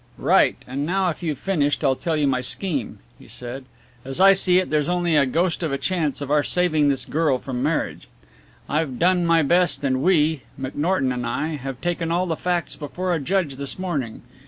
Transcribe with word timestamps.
"Right, 0.17 0.55
and 0.65 0.83
now 0.83 1.09
if 1.09 1.21
you've 1.21 1.37
finished 1.37 1.83
I'll 1.83 1.95
tell 1.95 2.17
you 2.17 2.25
my 2.25 2.41
scheme," 2.41 2.97
he 3.19 3.27
said, 3.27 3.65
"as 4.03 4.19
I 4.19 4.33
see 4.33 4.57
it 4.57 4.71
there's 4.71 4.89
only 4.89 5.15
a 5.15 5.27
ghost 5.27 5.61
of 5.61 5.71
a 5.71 5.77
chance 5.77 6.21
of 6.21 6.31
our 6.31 6.41
saving 6.41 6.89
this 6.89 7.05
girl 7.05 7.37
from 7.37 7.61
marriage. 7.61 8.07
I've 8.67 8.97
done 8.97 9.27
my 9.27 9.43
best 9.43 9.83
and 9.83 10.01
we 10.01 10.41
McNorton 10.59 11.13
and 11.13 11.27
I 11.27 11.49
have 11.49 11.81
taken 11.81 12.11
all 12.11 12.25
the 12.25 12.35
facts 12.35 12.75
before 12.75 13.13
a 13.13 13.19
judge 13.19 13.57
this 13.57 13.77
morning. 13.77 14.23